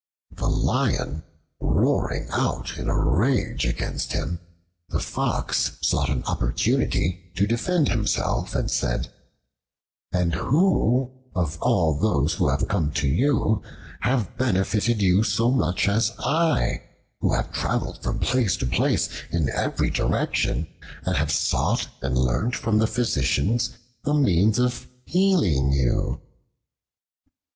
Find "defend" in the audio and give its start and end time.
7.45-7.87